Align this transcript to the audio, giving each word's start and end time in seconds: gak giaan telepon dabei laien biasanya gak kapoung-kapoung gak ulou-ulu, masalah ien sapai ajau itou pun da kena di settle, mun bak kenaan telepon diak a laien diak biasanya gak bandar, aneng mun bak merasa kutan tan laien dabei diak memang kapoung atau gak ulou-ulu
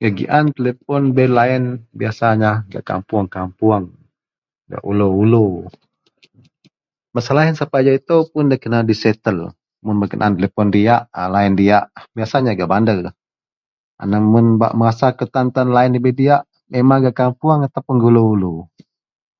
gak 0.00 0.12
giaan 0.18 0.46
telepon 0.56 1.02
dabei 1.10 1.28
laien 1.36 1.64
biasanya 2.00 2.50
gak 2.70 2.84
kapoung-kapoung 2.90 3.84
gak 4.70 4.82
ulou-ulu, 4.90 5.46
masalah 7.14 7.42
ien 7.46 7.58
sapai 7.60 7.80
ajau 7.82 7.98
itou 8.00 8.20
pun 8.32 8.44
da 8.50 8.56
kena 8.62 8.80
di 8.88 8.94
settle, 9.02 9.40
mun 9.84 9.98
bak 10.00 10.08
kenaan 10.12 10.36
telepon 10.38 10.68
diak 10.74 11.02
a 11.18 11.20
laien 11.34 11.54
diak 11.60 11.84
biasanya 12.16 12.52
gak 12.58 12.70
bandar, 12.72 12.96
aneng 14.02 14.24
mun 14.32 14.46
bak 14.60 14.72
merasa 14.78 15.06
kutan 15.18 15.46
tan 15.54 15.68
laien 15.76 15.94
dabei 15.94 16.14
diak 16.20 16.42
memang 16.74 17.00
kapoung 17.18 17.60
atau 17.66 17.92
gak 17.98 18.08
ulou-ulu 18.10 18.54